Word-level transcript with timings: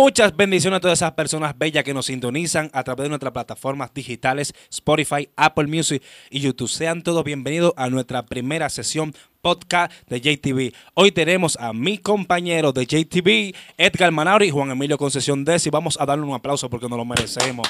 Muchas 0.00 0.36
bendiciones 0.36 0.76
a 0.76 0.80
todas 0.80 1.00
esas 1.00 1.10
personas 1.14 1.58
bellas 1.58 1.82
que 1.82 1.92
nos 1.92 2.06
sintonizan 2.06 2.70
a 2.72 2.84
través 2.84 3.02
de 3.02 3.08
nuestras 3.08 3.32
plataformas 3.32 3.92
digitales 3.92 4.54
Spotify, 4.70 5.28
Apple 5.34 5.66
Music 5.66 6.00
y 6.30 6.38
YouTube. 6.38 6.68
Sean 6.68 7.02
todos 7.02 7.24
bienvenidos 7.24 7.72
a 7.76 7.90
nuestra 7.90 8.24
primera 8.24 8.68
sesión 8.68 9.12
podcast 9.42 9.92
de 10.08 10.20
JTV. 10.20 10.72
Hoy 10.94 11.10
tenemos 11.10 11.56
a 11.56 11.72
mi 11.72 11.98
compañero 11.98 12.72
de 12.72 12.86
JTV, 12.86 13.52
Edgar 13.76 14.12
Manauri 14.12 14.46
y 14.46 14.50
Juan 14.50 14.70
Emilio 14.70 14.96
Concesión 14.96 15.44
Desi. 15.44 15.68
Vamos 15.68 16.00
a 16.00 16.06
darle 16.06 16.24
un 16.24 16.32
aplauso 16.32 16.70
porque 16.70 16.88
nos 16.88 16.96
lo 16.96 17.04
merecemos. 17.04 17.66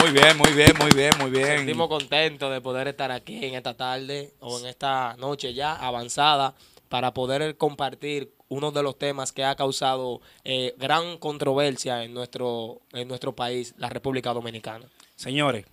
Muy 0.00 0.10
bien, 0.10 0.36
muy 0.36 0.52
bien, 0.52 0.72
muy 0.80 0.90
bien, 0.96 1.12
muy 1.20 1.30
bien. 1.30 1.58
Sentimos 1.58 1.86
contentos 1.86 2.52
de 2.52 2.60
poder 2.60 2.88
estar 2.88 3.12
aquí 3.12 3.44
en 3.44 3.54
esta 3.54 3.76
tarde 3.76 4.34
o 4.40 4.58
en 4.58 4.66
esta 4.66 5.14
noche 5.16 5.54
ya 5.54 5.76
avanzada 5.76 6.56
para 6.88 7.14
poder 7.14 7.56
compartir 7.56 8.32
uno 8.48 8.70
de 8.70 8.82
los 8.82 8.98
temas 8.98 9.32
que 9.32 9.44
ha 9.44 9.54
causado 9.54 10.20
eh, 10.44 10.74
gran 10.78 11.18
controversia 11.18 12.04
en 12.04 12.14
nuestro, 12.14 12.80
en 12.92 13.08
nuestro 13.08 13.34
país, 13.34 13.74
la 13.76 13.88
República 13.88 14.32
Dominicana. 14.32 14.86
Señores, 15.16 15.66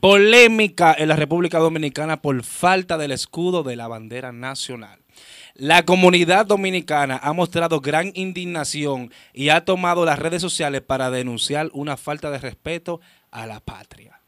polémica 0.00 0.94
en 0.98 1.08
la 1.08 1.16
República 1.16 1.58
Dominicana 1.58 2.20
por 2.20 2.42
falta 2.42 2.98
del 2.98 3.12
escudo 3.12 3.62
de 3.62 3.76
la 3.76 3.88
bandera 3.88 4.32
nacional. 4.32 5.00
La 5.54 5.84
comunidad 5.84 6.44
dominicana 6.44 7.18
ha 7.22 7.32
mostrado 7.32 7.80
gran 7.80 8.12
indignación 8.14 9.10
y 9.32 9.48
ha 9.48 9.64
tomado 9.64 10.04
las 10.04 10.18
redes 10.18 10.42
sociales 10.42 10.82
para 10.82 11.10
denunciar 11.10 11.70
una 11.72 11.96
falta 11.96 12.30
de 12.30 12.38
respeto 12.38 13.00
a 13.30 13.46
la 13.46 13.60
patria. 13.60 14.20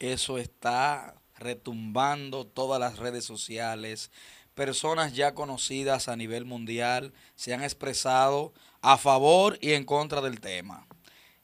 Eso 0.00 0.38
está 0.38 1.14
retumbando 1.38 2.44
todas 2.44 2.80
las 2.80 2.98
redes 2.98 3.24
sociales 3.24 4.10
personas 4.54 5.14
ya 5.14 5.34
conocidas 5.34 6.08
a 6.08 6.16
nivel 6.16 6.44
mundial 6.44 7.12
se 7.34 7.54
han 7.54 7.62
expresado 7.62 8.52
a 8.80 8.98
favor 8.98 9.58
y 9.60 9.72
en 9.72 9.84
contra 9.84 10.20
del 10.20 10.40
tema. 10.40 10.86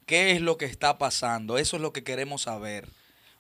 ¿Qué 0.07 0.33
es 0.33 0.41
lo 0.41 0.57
que 0.57 0.65
está 0.65 0.99
pasando? 0.99 1.59
Eso 1.59 1.77
es 1.77 1.83
lo 1.83 1.93
que 1.93 2.03
queremos 2.03 2.43
saber. 2.43 2.89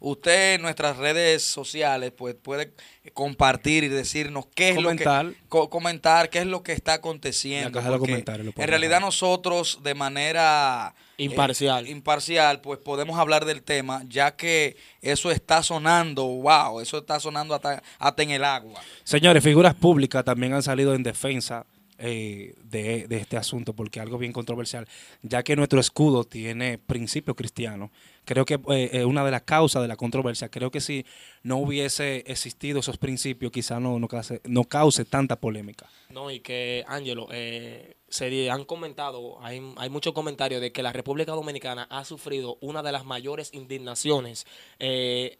Usted 0.01 0.55
en 0.55 0.63
nuestras 0.63 0.97
redes 0.97 1.43
sociales 1.43 2.13
pues, 2.17 2.35
puede 2.35 2.73
compartir 3.15 3.85
y 3.85 3.89
decirnos 3.89 4.47
qué 4.55 4.71
es 4.71 4.77
comentar. 4.77 5.25
lo 5.25 5.33
que 5.33 5.69
comentar 5.69 6.31
qué 6.31 6.39
es 6.41 6.47
lo 6.47 6.63
que 6.63 6.73
está 6.73 6.95
aconteciendo. 6.95 7.81
En, 7.81 8.69
realidad 8.69 9.01
nosotros 9.01 9.81
de 9.83 9.95
manera 9.95 10.95
eh, 11.17 11.25
imparcial. 11.25 11.89
imparcial 11.89 12.61
pues 12.61 12.79
podemos 12.79 13.19
hablar 13.19 13.45
del 13.45 13.63
tema 13.63 14.03
ya 14.09 14.37
que 14.37 14.77
eso 15.03 15.31
está 15.31 15.63
sonando, 15.63 16.25
wow, 16.27 16.81
eso 16.81 16.99
está 16.99 17.19
sonando 17.19 17.55
hasta, 17.55 17.83
hasta 17.99 18.23
en 18.23 18.31
el 18.31 18.45
agua. 18.45 18.81
Señores, 19.05 19.43
figuras 19.43 19.75
públicas 19.75 20.25
también 20.25 20.53
han 20.53 20.63
salido 20.63 20.95
en 20.95 21.03
defensa 21.03 21.67
eh, 22.01 22.55
de, 22.63 23.09
este 23.11 23.37
asunto, 23.37 23.73
porque 23.73 23.99
algo 23.99 24.19
bien 24.19 24.33
controversial, 24.33 24.87
ya 25.23 25.43
que 25.43 25.57
nuestro 25.57 25.81
escudo 25.81 26.23
tiene 26.23 26.79
principios 26.79 27.37
cristianos. 27.37 27.91
Creo 28.29 28.45
que 28.45 28.61
eh, 28.69 28.91
es 28.93 29.05
una 29.07 29.25
de 29.25 29.31
las 29.31 29.45
causas 29.45 29.81
de 29.81 29.89
la 29.89 29.97
controversia, 29.97 30.51
creo 30.51 30.71
que 30.71 30.83
si 30.83 31.07
no 31.43 31.57
hubiese 31.57 32.25
existido 32.27 32.81
esos 32.81 32.99
principios, 32.99 33.51
quizás 33.51 33.81
no, 33.81 33.99
no, 33.99 34.07
cause, 34.07 34.43
no 34.45 34.65
cause 34.65 35.07
tanta 35.07 35.37
polémica. 35.37 35.89
No, 36.11 36.31
y 36.31 36.41
que, 36.41 36.85
Ángelo, 36.87 37.29
eh, 37.33 37.97
se 38.11 38.51
han 38.51 38.67
comentado, 38.67 39.43
hay, 39.43 39.63
hay 39.79 39.89
muchos 39.89 40.13
comentarios 40.13 40.61
de 40.61 40.73
que 40.73 40.83
la 40.83 40.93
República 40.93 41.33
Dominicana 41.33 41.87
ha 41.89 42.05
sufrido 42.05 42.59
una 42.61 42.83
de 42.83 42.93
las 42.93 43.07
mayores 43.07 43.49
indignaciones 43.55 44.47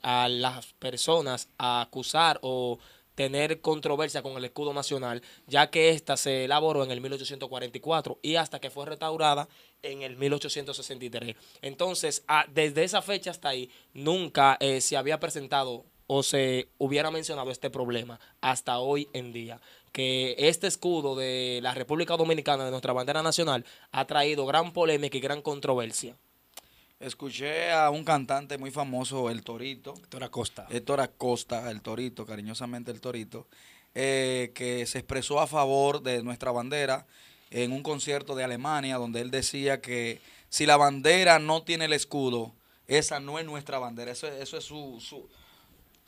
a 0.01 0.29
las 0.31 0.73
personas 0.73 1.51
a 1.59 1.83
acusar 1.83 2.39
o 2.41 2.79
tener 3.19 3.61
controversia 3.61 4.23
con 4.23 4.37
el 4.37 4.45
escudo 4.45 4.73
nacional, 4.73 5.23
ya 5.49 5.71
que 5.71 5.91
ésta 5.91 6.17
se 6.17 6.45
elaboró 6.45 6.85
en 6.85 6.93
el 6.93 7.01
1844 7.01 8.21
y 8.23 8.37
hasta 8.37 8.61
que 8.61 8.71
fue 8.71 8.87
restaurada 8.87 9.49
en 9.83 10.03
el 10.03 10.17
1863. 10.17 11.35
Entonces, 11.61 12.25
desde 12.55 12.85
esa 12.85 13.03
fecha 13.03 13.33
hasta 13.33 13.49
ahí, 13.49 13.73
nunca 13.93 14.57
eh, 14.61 14.81
se 14.81 14.97
había 14.97 15.19
presentado 15.19 15.85
o 16.07 16.23
se 16.23 16.69
hubiera 16.79 17.11
mencionado 17.11 17.51
este 17.51 17.71
problema 17.71 18.21
hasta 18.41 18.79
hoy 18.79 19.09
en 19.13 19.33
día. 19.33 19.61
Que 19.91 20.37
este 20.39 20.69
escudo 20.69 21.17
de 21.17 21.59
la 21.61 21.75
República 21.75 22.17
Dominicana, 22.17 22.67
de 22.67 22.71
nuestra 22.71 22.93
bandera 22.93 23.25
nacional, 23.25 23.65
ha 23.91 24.07
traído 24.07 24.47
gran 24.47 24.73
polémica 24.73 25.17
y 25.17 25.21
gran 25.21 25.43
controversia. 25.43 26.15
Escuché 27.01 27.71
a 27.71 27.91
un 27.91 28.03
cantante 28.03 28.59
muy 28.59 28.73
famoso, 28.73 29.31
El 29.31 29.45
Torito. 29.45 29.95
Héctor 29.95 30.25
Acosta. 30.25 30.67
Héctor 30.69 31.01
Acosta, 31.01 31.71
El 31.71 31.81
Torito, 31.81 32.27
cariñosamente 32.27 32.91
El 32.91 33.01
Torito, 33.01 33.47
eh, 33.95 34.51
que 34.53 34.85
se 34.85 34.99
expresó 34.99 35.39
a 35.39 35.47
favor 35.47 36.03
de 36.03 36.25
nuestra 36.25 36.51
bandera 36.51 37.07
en 37.51 37.71
un 37.71 37.85
concierto 37.85 38.35
de 38.35 38.43
Alemania, 38.43 38.97
donde 38.97 39.21
él 39.21 39.31
decía 39.31 39.81
que 39.81 40.21
si 40.49 40.67
la 40.67 40.77
bandera 40.77 41.39
no 41.39 41.63
tiene 41.63 41.85
el 41.85 41.93
escudo, 41.93 42.53
esa 42.89 43.21
no 43.21 43.39
es 43.39 43.47
nuestra 43.47 43.79
bandera. 43.79 44.11
Eso, 44.11 44.27
eso 44.27 44.57
es 44.57 44.65
su, 44.65 44.99
su, 45.01 45.29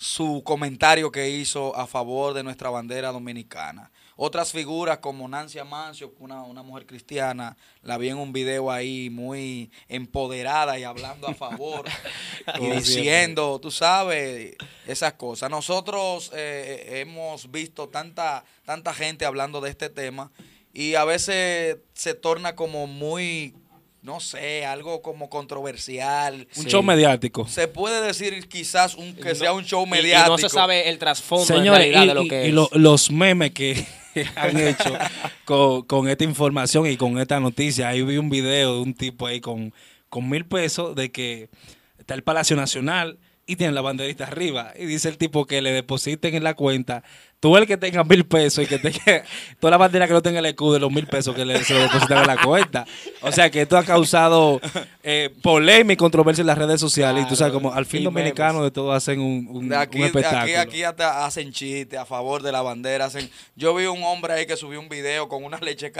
su 0.00 0.42
comentario 0.42 1.12
que 1.12 1.28
hizo 1.28 1.76
a 1.76 1.86
favor 1.86 2.32
de 2.32 2.42
nuestra 2.42 2.70
bandera 2.70 3.12
dominicana. 3.12 3.90
Otras 4.16 4.50
figuras 4.50 4.96
como 4.96 5.28
Nancy 5.28 5.58
Amancio, 5.58 6.14
una, 6.18 6.42
una 6.42 6.62
mujer 6.62 6.86
cristiana, 6.86 7.54
la 7.82 7.98
vi 7.98 8.08
en 8.08 8.16
un 8.16 8.32
video 8.32 8.70
ahí 8.70 9.10
muy 9.10 9.70
empoderada 9.88 10.78
y 10.78 10.84
hablando 10.84 11.28
a 11.28 11.34
favor 11.34 11.84
y 12.60 12.70
diciendo, 12.70 13.60
tú 13.60 13.70
sabes, 13.70 14.56
esas 14.86 15.12
cosas. 15.14 15.50
Nosotros 15.50 16.30
eh, 16.34 17.02
hemos 17.02 17.50
visto 17.50 17.90
tanta, 17.90 18.42
tanta 18.64 18.94
gente 18.94 19.26
hablando 19.26 19.60
de 19.60 19.68
este 19.68 19.90
tema 19.90 20.30
y 20.72 20.94
a 20.94 21.04
veces 21.04 21.76
se 21.92 22.14
torna 22.14 22.56
como 22.56 22.86
muy 22.86 23.54
no 24.02 24.20
sé, 24.20 24.64
algo 24.64 25.02
como 25.02 25.28
controversial. 25.28 26.46
Un 26.56 26.64
show 26.64 26.82
mediático. 26.82 27.46
Se 27.46 27.68
puede 27.68 28.00
decir 28.00 28.48
quizás 28.48 28.94
un, 28.94 29.14
que 29.14 29.34
sea 29.34 29.52
un 29.52 29.64
show 29.64 29.86
mediático. 29.86 30.26
Y, 30.26 30.30
no 30.30 30.38
se 30.38 30.48
sabe 30.48 30.88
el 30.88 30.98
trasfondo 30.98 31.54
de 31.54 32.14
lo 32.14 32.24
que 32.24 32.48
y 32.48 32.52
los 32.52 33.10
memes 33.10 33.50
que 33.52 33.86
han 34.36 34.58
hecho 34.58 34.96
con, 35.44 36.08
esta 36.08 36.24
información 36.24 36.86
y 36.86 36.96
con 36.96 37.18
esta 37.18 37.40
noticia. 37.40 37.88
Ahí 37.88 38.02
vi 38.02 38.16
un 38.16 38.30
video 38.30 38.76
de 38.76 38.80
un 38.80 38.94
tipo 38.94 39.26
ahí 39.26 39.40
con, 39.40 39.74
con 40.08 40.28
mil 40.28 40.46
pesos 40.46 40.94
de 40.96 41.10
que 41.10 41.50
está 41.98 42.14
el 42.14 42.22
Palacio 42.22 42.56
Nacional 42.56 43.18
y 43.50 43.56
tiene 43.56 43.72
la 43.72 43.80
banderita 43.80 44.26
arriba. 44.26 44.72
Y 44.78 44.86
dice 44.86 45.08
el 45.08 45.18
tipo 45.18 45.44
que 45.44 45.60
le 45.60 45.72
depositen 45.72 46.36
en 46.36 46.44
la 46.44 46.54
cuenta. 46.54 47.02
Tú 47.40 47.56
el 47.56 47.66
que 47.66 47.76
tenga 47.76 48.04
mil 48.04 48.24
pesos 48.24 48.62
y 48.62 48.68
que 48.68 48.78
tenga 48.78 49.24
toda 49.58 49.72
la 49.72 49.76
bandera 49.76 50.06
que 50.06 50.12
no 50.12 50.22
tenga 50.22 50.38
el 50.38 50.46
escudo 50.46 50.74
de 50.74 50.78
los 50.78 50.92
mil 50.92 51.08
pesos 51.08 51.34
que 51.34 51.44
le, 51.44 51.64
se 51.64 51.74
lo 51.74 51.80
depositan 51.80 52.18
en 52.18 52.26
la 52.28 52.36
cuenta. 52.36 52.86
O 53.22 53.32
sea 53.32 53.50
que 53.50 53.62
esto 53.62 53.76
ha 53.76 53.82
causado 53.82 54.60
eh, 55.02 55.34
polémica 55.42 55.94
y 55.94 55.96
controversia 55.96 56.42
en 56.42 56.46
las 56.46 56.58
redes 56.58 56.80
sociales. 56.80 57.24
y 57.24 57.28
tú 57.28 57.34
sabes, 57.34 57.52
como 57.52 57.72
al 57.72 57.86
fin 57.86 58.04
dominicano 58.04 58.62
de 58.62 58.70
todo 58.70 58.92
hacen 58.92 59.18
un, 59.18 59.48
un, 59.50 59.74
aquí, 59.74 60.00
espectáculo. 60.00 60.42
Aquí, 60.42 60.54
aquí 60.54 60.82
hasta 60.84 61.26
hacen 61.26 61.50
chistes 61.50 61.98
a 61.98 62.04
favor 62.04 62.44
de 62.44 62.52
la 62.52 62.62
bandera. 62.62 63.06
Hacen, 63.06 63.28
yo 63.56 63.74
vi 63.74 63.86
un 63.86 64.04
hombre 64.04 64.34
ahí 64.34 64.46
que 64.46 64.56
subió 64.56 64.78
un 64.78 64.88
video 64.88 65.28
con 65.28 65.42
una 65.42 65.58
leche 65.58 65.90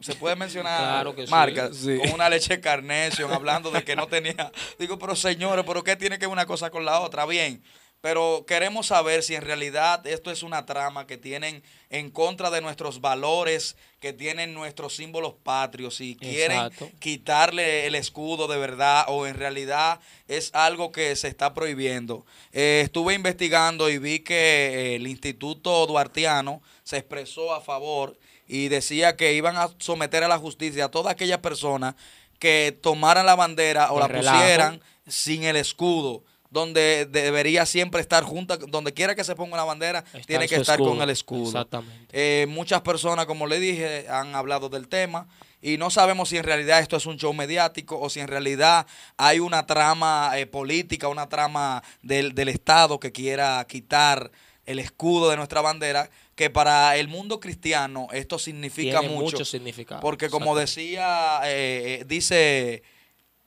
se 0.00 0.14
puede 0.14 0.34
mencionar 0.36 1.06
marcas 1.28 1.78
con 2.00 2.12
una 2.14 2.28
leche 2.28 2.60
Carnation 2.60 3.32
hablando 3.32 3.70
de 3.70 3.84
que 3.84 3.94
no 3.94 4.06
tenía. 4.06 4.50
Digo, 4.78 4.98
pero 4.98 5.14
señores, 5.14 5.64
¿pero 5.66 5.84
qué 5.84 5.96
tiene 5.96 6.18
que 6.18 6.26
ver 6.26 6.32
una 6.32 6.46
cosa 6.46 6.70
con 6.70 6.84
la 6.84 7.00
otra? 7.00 7.26
Bien, 7.26 7.62
pero 8.00 8.44
queremos 8.46 8.86
saber 8.86 9.22
si 9.22 9.34
en 9.34 9.42
realidad 9.42 10.06
esto 10.06 10.30
es 10.30 10.42
una 10.42 10.64
trama 10.64 11.06
que 11.06 11.18
tienen 11.18 11.62
en 11.90 12.10
contra 12.10 12.50
de 12.50 12.62
nuestros 12.62 13.00
valores, 13.02 13.76
que 14.00 14.14
tienen 14.14 14.54
nuestros 14.54 14.96
símbolos 14.96 15.34
patrios, 15.42 16.00
y 16.00 16.16
quieren 16.16 16.70
quitarle 16.98 17.86
el 17.86 17.94
escudo 17.94 18.48
de 18.48 18.56
verdad 18.56 19.04
o 19.08 19.26
en 19.26 19.34
realidad 19.34 20.00
es 20.28 20.50
algo 20.54 20.92
que 20.92 21.14
se 21.14 21.28
está 21.28 21.52
prohibiendo. 21.52 22.24
Eh, 22.52 22.80
estuve 22.84 23.12
investigando 23.12 23.90
y 23.90 23.98
vi 23.98 24.20
que 24.20 24.96
el 24.96 25.06
Instituto 25.06 25.86
Duartiano 25.86 26.62
se 26.82 26.96
expresó 26.96 27.52
a 27.52 27.60
favor 27.60 28.18
y 28.46 28.68
decía 28.68 29.16
que 29.16 29.34
iban 29.34 29.56
a 29.58 29.68
someter 29.78 30.24
a 30.24 30.28
la 30.28 30.38
justicia 30.38 30.86
a 30.86 30.90
todas 30.90 31.12
aquellas 31.12 31.38
personas 31.38 31.96
que 32.38 32.76
tomaran 32.80 33.26
la 33.26 33.36
bandera 33.36 33.92
o 33.92 34.00
la 34.00 34.08
pusieran 34.08 34.80
sin 35.06 35.44
el 35.44 35.56
escudo 35.56 36.24
donde 36.50 37.06
debería 37.06 37.64
siempre 37.64 38.00
estar 38.00 38.24
junta, 38.24 38.56
donde 38.56 38.92
quiera 38.92 39.14
que 39.14 39.24
se 39.24 39.34
ponga 39.34 39.56
la 39.56 39.64
bandera, 39.64 40.04
tiene 40.26 40.48
que 40.48 40.56
estar 40.56 40.78
con 40.78 41.00
el 41.00 41.10
escudo. 41.10 41.46
Exactamente. 41.46 42.06
Eh, 42.12 42.46
muchas 42.46 42.82
personas, 42.82 43.26
como 43.26 43.46
le 43.46 43.60
dije, 43.60 44.06
han 44.08 44.34
hablado 44.34 44.68
del 44.68 44.88
tema 44.88 45.28
y 45.62 45.76
no 45.76 45.90
sabemos 45.90 46.30
si 46.30 46.38
en 46.38 46.44
realidad 46.44 46.80
esto 46.80 46.96
es 46.96 47.06
un 47.06 47.18
show 47.18 47.32
mediático 47.32 47.98
o 48.00 48.08
si 48.10 48.20
en 48.20 48.28
realidad 48.28 48.86
hay 49.16 49.40
una 49.40 49.66
trama 49.66 50.32
eh, 50.34 50.46
política, 50.46 51.08
una 51.08 51.28
trama 51.28 51.82
del, 52.02 52.34
del 52.34 52.48
Estado 52.48 52.98
que 52.98 53.12
quiera 53.12 53.64
quitar 53.68 54.30
el 54.66 54.78
escudo 54.78 55.30
de 55.30 55.36
nuestra 55.36 55.60
bandera, 55.60 56.10
que 56.34 56.48
para 56.48 56.96
el 56.96 57.08
mundo 57.08 57.40
cristiano 57.40 58.08
esto 58.12 58.38
significa 58.38 59.02
mucho. 59.02 59.36
mucho 59.36 59.44
significado. 59.44 60.00
Porque 60.00 60.30
como 60.30 60.56
decía, 60.56 61.40
eh, 61.44 62.00
eh, 62.00 62.04
dice 62.06 62.82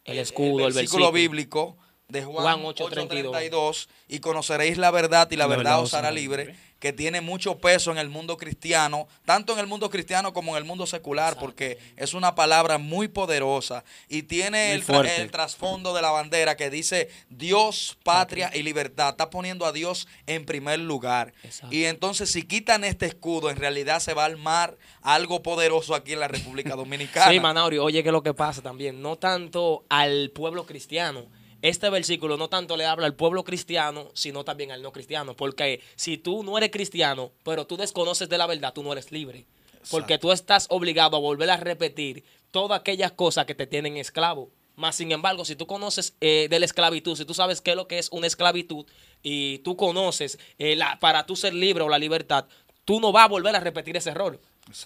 el 0.06 0.20
escudo, 0.20 0.68
el 0.68 0.74
versículo, 0.74 1.12
bíblico 1.12 1.78
de 2.13 2.24
Juan, 2.24 2.62
8:32, 2.62 3.89
y 4.07 4.19
conoceréis 4.19 4.77
la 4.77 4.92
verdad 4.92 5.30
y 5.31 5.36
la, 5.36 5.48
verdad, 5.48 5.81
os 5.81 5.95
hará 5.95 6.12
libre, 6.12 6.56
que 6.80 6.94
tiene 6.94 7.21
mucho 7.21 7.57
peso 7.57 7.92
en 7.92 7.98
el 7.98 8.10
mundo 8.10 8.38
cristiano, 8.38 9.07
tanto 9.25 9.54
en 9.54 9.60
el 9.60 9.68
mundo 9.68 9.89
cristiano 9.89 10.31
como 10.31 10.51
en 10.51 10.57
el 10.57 10.63
mundo 10.63 10.86
secular, 10.86 11.38
porque 11.39 11.80
es 11.98 12.13
una 12.13 12.36
palabra 12.36 12.77
muy 12.77 13.07
poderosa 13.07 13.83
y 14.10 14.24
tiene 14.24 14.74
el, 14.74 14.83
el, 15.18 15.31
trasfondo 15.31 15.95
de 15.95 16.04
la 16.04 16.12
bandera 16.12 16.56
que 16.56 16.69
dice 16.69 17.10
Dios, 17.30 17.98
patria 18.04 18.51
y 18.54 18.62
libertad. 18.62 19.09
Está 19.09 19.31
poniendo 19.31 19.66
a 19.66 19.71
Dios 19.71 20.07
en 20.27 20.45
primer 20.45 20.80
lugar. 20.80 21.33
Y 21.71 21.86
entonces 21.86 22.30
si 22.30 22.44
quitan 22.44 22.83
este 22.83 23.07
escudo, 23.07 23.50
en 23.50 23.57
realidad 23.57 24.00
se 24.01 24.13
va 24.13 24.24
a 24.24 24.27
armar 24.27 24.77
algo 25.01 25.42
poderoso 25.42 25.95
aquí 25.95 26.13
en 26.13 26.19
la 26.19 26.27
República 26.27 26.75
Dominicana. 26.75 27.31
sí, 27.31 27.39
Manaurio, 27.39 27.83
oye 27.83 28.04
que 28.04 28.12
lo 28.12 28.21
que 28.21 28.36
pasa 28.36 28.62
también, 28.62 29.01
no 29.01 29.16
tanto 29.16 29.83
al 29.89 30.30
pueblo 30.30 30.68
cristiano, 30.68 31.25
este 31.63 31.89
versículo 31.89 32.36
no 32.36 32.50
tanto 32.50 32.75
le 32.75 32.86
habla 32.86 33.06
al 33.06 33.15
pueblo 33.15 33.45
cristiano, 33.45 34.12
sino 34.13 34.44
también 34.44 34.74
al 34.74 34.81
no 34.81 34.92
cristiano. 34.92 35.33
Porque 35.33 35.81
si 35.95 36.18
tú 36.18 36.44
no 36.44 36.57
eres 36.57 36.71
cristiano, 36.71 37.31
pero 37.44 37.65
tú 37.65 37.77
desconoces 37.77 38.27
de 38.27 38.38
la 38.38 38.48
verdad, 38.48 38.74
tú 38.74 38.83
no 38.83 38.92
eres 38.92 39.13
libre. 39.13 39.45
Porque 39.89 40.18
tú 40.18 40.33
estás 40.33 40.68
obligado 40.69 41.15
a 41.15 41.21
volver 41.21 41.50
a 41.50 41.56
repetir 41.57 42.25
todas 42.51 42.81
aquellas 42.81 43.13
cosas 43.13 43.45
que 43.45 43.56
te 43.56 43.65
tienen 43.65 43.95
esclavo. 43.95 44.50
Más 44.75 44.98
sin 44.98 45.13
embargo, 45.13 45.45
si 45.45 45.56
tú 45.56 45.65
conoces 45.65 46.15
eh, 46.19 46.48
de 46.50 46.60
la 46.60 46.65
esclavitud, 46.65 47.15
si 47.15 47.24
tú 47.24 47.33
sabes 47.33 47.62
qué 47.62 47.71
es 47.71 47.77
lo 47.77 47.88
que 47.88 47.98
es 47.98 48.09
una 48.12 48.27
esclavitud 48.27 48.86
y 49.21 49.59
tú 49.59 49.77
conoces 49.77 50.39
eh, 50.57 50.75
la, 50.75 51.00
para 51.00 51.25
tú 51.25 51.38
ser 51.38 51.54
libre 51.54 51.86
o 51.86 51.89
la 51.89 51.98
libertad, 51.98 52.45
tú 52.83 53.00
no 53.00 53.13
vas 53.13 53.24
a 53.24 53.30
volver 53.30 53.56
a 53.56 53.62
repetir 53.62 53.95
ese 53.95 54.09
error. 54.09 54.38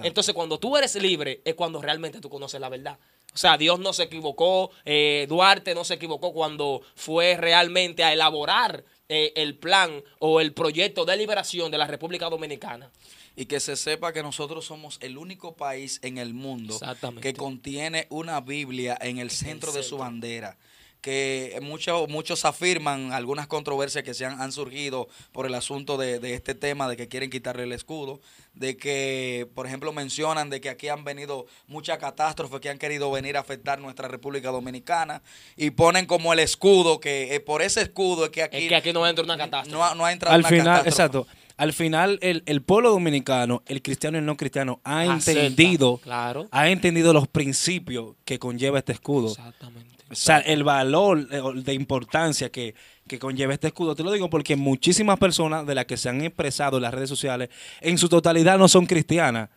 Entonces, 0.04 0.36
cuando 0.36 0.60
tú 0.60 0.78
eres 0.78 0.94
libre, 0.96 1.42
es 1.44 1.56
cuando 1.56 1.82
realmente 1.82 2.20
tú 2.20 2.30
conoces 2.30 2.62
la 2.62 2.70
verdad. 2.70 3.00
O 3.34 3.38
sea, 3.38 3.58
Dios 3.58 3.80
no 3.80 3.94
se 3.94 4.04
equivocó, 4.04 4.72
eh, 4.84 5.26
Duarte 5.30 5.76
no 5.76 5.84
se 5.84 5.96
equivocó 5.96 6.34
cuando 6.34 6.82
fue 6.96 7.38
realmente 7.38 8.04
a 8.04 8.12
elaborar 8.12 8.84
eh, 9.10 9.32
el 9.36 9.56
plan 9.56 10.04
o 10.20 10.42
el 10.42 10.54
proyecto 10.54 11.06
de 11.06 11.16
liberación 11.18 11.72
de 11.72 11.78
la 11.78 11.88
República 11.88 12.30
Dominicana. 12.30 12.90
Y 13.36 13.46
que 13.46 13.60
se 13.60 13.76
sepa 13.76 14.12
que 14.14 14.24
nosotros 14.24 14.66
somos 14.66 14.98
el 15.02 15.18
único 15.18 15.56
país 15.56 16.00
en 16.02 16.18
el 16.18 16.34
mundo 16.34 16.80
que 17.22 17.36
contiene 17.36 18.08
una 18.10 18.42
Biblia 18.42 18.98
en 19.00 19.20
el 19.20 19.30
centro 19.30 19.72
de 19.72 19.84
su 19.84 19.98
bandera 19.98 20.58
que 21.02 21.58
muchos, 21.62 22.10
muchos 22.10 22.46
afirman 22.46 23.12
algunas 23.14 23.48
controversias 23.48 24.04
que 24.04 24.14
se 24.14 24.26
han, 24.26 24.52
surgido 24.52 25.08
por 25.32 25.46
el 25.46 25.56
asunto 25.56 25.98
de, 25.98 26.20
este 26.34 26.56
tema 26.56 26.88
de 26.88 26.98
que 26.98 27.08
quieren 27.08 27.30
quitarle 27.30 27.64
el 27.64 27.72
escudo, 27.74 28.20
de 28.54 28.78
que, 28.78 29.48
por 29.54 29.68
ejemplo, 29.68 29.94
mencionan 29.94 30.50
de 30.50 30.62
que 30.62 30.70
aquí 30.70 30.88
han 30.88 31.04
venido 31.04 31.46
muchas 31.68 31.98
catástrofes 31.98 32.60
que 32.60 32.70
han 32.70 32.78
querido 32.78 33.12
venir 33.12 33.38
a 33.38 33.42
afectar 33.42 33.80
nuestra 33.80 34.08
República 34.08 34.50
Dominicana 34.50 35.22
y 35.56 35.72
ponen 35.72 36.06
como 36.06 36.34
el 36.34 36.40
escudo, 36.40 37.00
que 37.00 37.36
eh, 37.36 37.40
por 37.40 37.62
ese 37.62 37.82
escudo 37.82 38.26
es 38.26 38.32
que 38.32 38.44
aquí... 38.44 38.58
Es 38.58 38.70
que 38.70 38.76
aquí 38.76 38.94
no 38.94 39.08
entra 39.08 39.24
una 39.24 39.38
catástrofe. 39.38 39.78
No, 39.78 39.96
no 39.96 40.06
ha 40.06 40.12
entrado 40.12 40.36
Al 40.36 40.46
final, 40.46 40.86
exacto 40.86 41.28
al 41.58 41.74
final 41.74 42.20
el, 42.22 42.44
el, 42.46 42.62
pueblo 42.62 42.92
dominicano, 42.92 43.64
el 43.66 43.82
cristiano 43.82 44.18
y 44.18 44.20
el 44.20 44.26
no 44.26 44.38
cristiano, 44.38 44.80
ha 44.84 45.06
entendido, 45.06 45.98
claro. 45.98 46.48
ha 46.52 46.70
entendido 46.70 47.14
los 47.14 47.28
principios 47.28 48.16
que 48.26 48.38
conlleva 48.38 48.78
este 48.78 48.94
escudo. 48.94 49.30
Exactamente. 49.30 49.97
O 50.10 50.16
sea, 50.16 50.40
el 50.40 50.64
valor 50.64 51.28
eh, 51.32 51.42
de 51.56 51.74
importancia 51.74 52.50
que, 52.50 52.76
que 53.08 53.20
conlleva 53.20 53.54
este 53.54 53.68
escudo. 53.68 53.96
Te 53.96 54.04
lo 54.04 54.12
digo 54.12 54.30
porque 54.30 54.56
muchísimas 54.56 55.18
personas 55.18 55.66
de 55.66 55.76
las 55.76 55.86
que 55.86 55.98
se 55.98 56.10
han 56.10 56.22
expresado 56.22 56.78
en 56.78 56.84
las 56.84 56.94
redes 56.94 57.10
sociales, 57.10 57.50
en 57.82 57.98
su 57.98 58.08
totalidad 58.08 58.58
no 58.58 58.68
son 58.68 58.86
cristianas. 58.86 59.50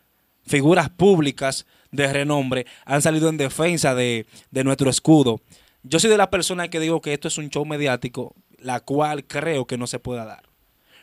Figuras 0.47 0.89
públicas 0.91 1.67
de 1.93 2.13
renombre 2.13 2.67
han 2.85 3.03
salido 3.03 3.29
en 3.29 3.37
defensa 3.37 3.95
de, 3.95 4.27
de 4.51 4.65
nuestro 4.65 4.91
escudo. 4.91 5.41
Yo 5.83 6.01
soy 6.01 6.11
de 6.11 6.17
las 6.17 6.29
personas 6.29 6.69
que 6.69 6.81
digo 6.81 7.01
que 7.01 7.13
esto 7.13 7.29
es 7.29 7.39
un 7.39 7.51
show 7.51 7.65
mediático, 7.65 8.35
la 8.59 8.81
cual 8.81 9.25
creo 9.27 9.67
que 9.67 9.79
no 9.79 9.87
se 9.87 9.99
pueda 9.99 10.25
dar. 10.25 10.43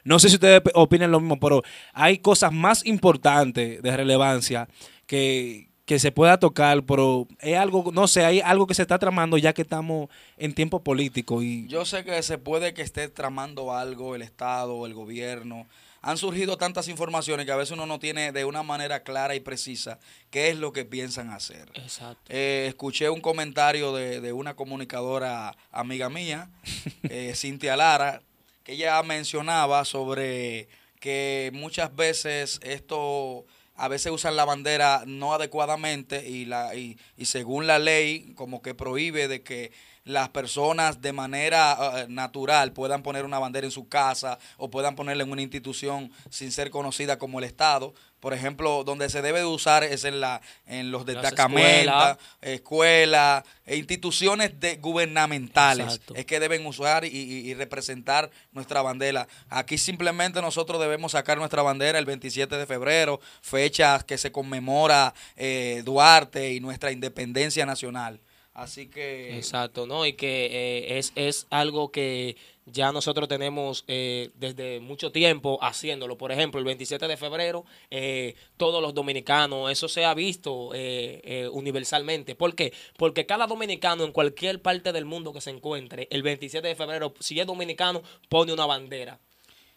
No 0.03 0.19
sé 0.19 0.29
si 0.29 0.35
ustedes 0.35 0.61
opinan 0.73 1.11
lo 1.11 1.19
mismo, 1.19 1.39
pero 1.39 1.63
hay 1.94 2.19
cosas 2.19 2.51
más 2.53 2.85
importantes 2.85 3.81
de 3.81 3.97
relevancia 3.97 4.67
que, 5.05 5.67
que 5.87 5.99
se 5.99 6.11
pueda 6.11 6.37
tocar, 6.37 6.83
pero 6.83 7.29
es 7.39 7.55
algo, 7.55 7.93
no 7.93 8.09
sé, 8.09 8.25
hay 8.25 8.41
algo 8.41 8.67
que 8.67 8.73
se 8.73 8.81
está 8.81 8.99
tramando 8.99 9.37
ya 9.37 9.53
que 9.53 9.61
estamos 9.61 10.09
en 10.35 10.53
tiempo 10.53 10.83
político. 10.83 11.41
y 11.41 11.65
Yo 11.67 11.85
sé 11.85 12.03
que 12.03 12.21
se 12.23 12.37
puede 12.37 12.73
que 12.73 12.81
esté 12.81 13.07
tramando 13.07 13.73
algo 13.73 14.13
el 14.13 14.21
Estado, 14.21 14.85
el 14.85 14.93
gobierno. 14.93 15.65
Han 16.01 16.17
surgido 16.17 16.57
tantas 16.57 16.89
informaciones 16.89 17.45
que 17.45 17.53
a 17.53 17.55
veces 17.55 17.71
uno 17.71 17.85
no 17.85 17.99
tiene 17.99 18.33
de 18.33 18.43
una 18.43 18.63
manera 18.63 19.03
clara 19.03 19.33
y 19.35 19.39
precisa 19.39 19.97
qué 20.29 20.49
es 20.49 20.57
lo 20.57 20.73
que 20.73 20.83
piensan 20.83 21.29
hacer. 21.29 21.69
Exacto. 21.75 22.21
Eh, 22.27 22.65
escuché 22.67 23.09
un 23.09 23.21
comentario 23.21 23.93
de, 23.93 24.33
una 24.33 24.57
comunicadora 24.57 25.55
amiga 25.71 26.09
mía, 26.09 26.49
eh, 27.03 27.31
Cintia 27.33 27.77
Lara, 27.77 28.21
que 28.65 28.73
ella 28.73 29.01
mencionaba 29.03 29.85
sobre 29.85 30.67
que 30.99 31.49
muchas 31.53 31.95
veces 31.95 32.59
esto 32.61 33.45
a 33.77 33.88
veces 33.88 34.12
usan 34.12 34.35
la 34.35 34.45
bandera 34.45 35.03
no 35.06 35.33
adecuadamente 35.33 36.27
y, 36.27 36.45
la, 36.45 36.75
y, 36.75 36.97
y 37.15 37.25
según 37.25 37.68
la 37.68 37.79
ley 37.79 38.33
como 38.35 38.62
que 38.62 38.74
prohíbe 38.74 39.27
de 39.27 39.44
que 39.44 39.71
las 40.07 40.30
personas 40.30 41.01
de 41.01 41.12
manera 41.12 41.77
eh, 41.80 42.06
natural 42.07 42.71
puedan 42.71 43.04
poner 43.04 43.25
una 43.25 43.39
bandera 43.39 43.68
en 43.68 43.71
su 43.71 43.88
casa 43.88 44.39
o 44.57 44.69
puedan 44.69 44.95
ponerla 44.95 45.24
en 45.24 45.31
una 45.31 45.42
institución 45.42 46.12
sin 46.30 46.51
ser 46.51 46.69
conocida 46.69 47.18
como 47.18 47.39
el 47.39 47.45
Estado. 47.45 47.94
Por 48.19 48.33
ejemplo, 48.33 48.83
donde 48.83 49.09
se 49.09 49.21
debe 49.21 49.39
de 49.39 49.45
usar 49.45 49.83
es 49.83 50.04
en, 50.04 50.19
la, 50.19 50.42
en 50.65 50.92
los 50.92 51.06
destacamentos, 51.06 52.18
escuelas, 52.42 53.44
e 53.65 53.75
instituciones 53.75 54.59
de, 54.59 54.77
gubernamentales. 54.77 56.01
Es 56.15 56.25
que 56.25 56.39
deben 56.39 56.65
usar 56.65 57.06
y, 57.06 57.54
representar 57.54 58.31
nuestra 58.54 58.81
bandera. 58.81 59.27
Aquí 59.50 59.77
simplemente 59.77 60.42
nosotros 60.42 60.80
debemos 60.81 61.12
sacar 61.12 61.38
nuestra 61.38 61.62
bandera 61.62 62.00
el 62.00 62.06
27 62.06 62.57
de 62.57 62.65
febrero, 62.65 63.19
fecha 63.42 64.00
que 64.00 64.18
se 64.18 64.31
conmemora 64.31 65.13
eh, 65.36 65.83
Duarte 65.86 66.54
y 66.54 66.59
nuestra 66.59 66.92
independencia 66.92 67.65
nacional. 67.68 68.19
Así 68.57 68.88
que... 68.88 69.36
Exacto, 69.38 69.86
¿no? 69.86 70.04
Y 70.07 70.13
que 70.13 70.48
eh, 70.48 70.98
es, 70.98 71.12
es 71.13 71.45
algo 71.51 71.92
que 71.92 72.38
ya 72.65 72.92
nosotros 72.92 73.27
tenemos 73.30 73.86
eh, 73.88 74.31
desde 74.33 74.80
mucho 74.80 75.12
tiempo 75.12 75.59
haciéndolo. 75.62 76.18
Por 76.18 76.31
ejemplo, 76.31 76.57
el 76.57 76.65
27 76.65 77.07
de 77.07 77.18
febrero, 77.18 77.65
eh, 77.92 78.33
todos 78.57 78.81
los 78.81 78.95
dominicanos, 78.95 79.71
eso 79.71 79.88
se 79.88 80.06
ha 80.06 80.15
visto 80.15 80.71
universalmente. 81.51 82.33
¿Por 82.33 82.56
qué? 82.56 82.74
Porque 82.98 83.27
cada 83.27 83.45
dominicano 83.45 84.04
en 84.04 84.12
cualquier 84.12 84.59
parte 84.59 84.92
del 84.92 85.06
mundo 85.06 85.33
que 85.33 85.42
se 85.42 85.51
encuentre, 85.51 86.07
el 86.09 86.24
27 86.24 86.68
de 86.68 86.75
febrero, 86.75 87.13
si 87.19 87.39
es 87.39 87.45
dominicano, 87.45 88.01
pone 88.27 88.54
una 88.54 88.65
bandera 88.65 89.19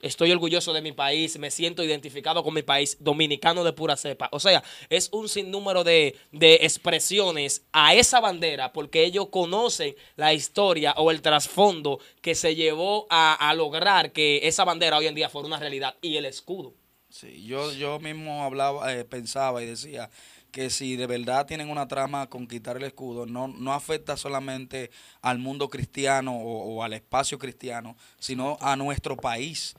estoy 0.00 0.32
orgulloso 0.32 0.72
de 0.72 0.82
mi 0.82 0.92
país, 0.92 1.38
me 1.38 1.50
siento 1.50 1.82
identificado 1.82 2.42
con 2.42 2.54
mi 2.54 2.62
país, 2.62 2.96
dominicano 3.00 3.64
de 3.64 3.72
pura 3.72 3.96
cepa. 3.96 4.28
O 4.32 4.40
sea, 4.40 4.62
es 4.88 5.08
un 5.12 5.28
sinnúmero 5.28 5.84
de, 5.84 6.16
de 6.32 6.54
expresiones 6.62 7.62
a 7.72 7.94
esa 7.94 8.20
bandera 8.20 8.72
porque 8.72 9.04
ellos 9.04 9.28
conocen 9.28 9.94
la 10.16 10.32
historia 10.34 10.94
o 10.96 11.10
el 11.10 11.22
trasfondo 11.22 12.00
que 12.20 12.34
se 12.34 12.54
llevó 12.54 13.06
a, 13.10 13.52
lograr 13.54 14.12
que 14.12 14.40
esa 14.44 14.64
bandera 14.64 14.96
hoy 14.96 15.06
en 15.06 15.14
día 15.14 15.28
fuera 15.28 15.46
una 15.46 15.58
realidad 15.58 15.96
y 16.00 16.16
el 16.16 16.24
escudo. 16.24 16.74
Sí, 17.08 17.44
yo, 17.44 17.72
yo 17.72 17.98
mismo 17.98 18.44
hablaba, 18.44 18.94
eh, 18.94 19.04
pensaba 19.04 19.62
y 19.62 19.66
decía 19.66 20.08
que 20.52 20.70
si 20.70 20.96
de 20.96 21.06
verdad 21.06 21.46
tienen 21.46 21.68
una 21.68 21.88
trama 21.88 22.28
con 22.28 22.46
quitar 22.46 22.76
el 22.76 22.84
escudo, 22.84 23.26
no, 23.26 23.48
no 23.48 23.72
afecta 23.72 24.16
solamente 24.16 24.90
al 25.20 25.38
mundo 25.38 25.68
cristiano 25.68 26.36
o 26.36 26.82
al 26.82 26.92
espacio 26.92 27.38
cristiano, 27.38 27.96
sino 28.18 28.56
a 28.60 28.76
nuestro 28.76 29.16
país 29.16 29.74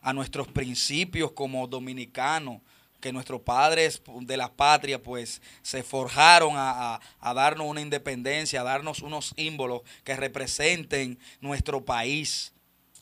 a 0.00 0.12
nuestros 0.12 0.48
principios 0.48 1.32
como 1.32 1.66
dominicanos, 1.66 2.60
que 3.00 3.12
nuestros 3.12 3.40
padres 3.42 4.02
de 4.22 4.36
la 4.36 4.52
patria 4.52 5.00
pues 5.00 5.40
se 5.62 5.82
forjaron 5.82 6.54
a, 6.56 7.00
darnos 7.20 7.66
una 7.66 7.80
independencia, 7.80 8.60
a 8.60 8.64
darnos 8.64 9.02
unos 9.02 9.34
símbolos 9.36 9.82
que 10.04 10.16
representen 10.16 11.18
nuestro 11.40 11.84
país. 11.84 12.52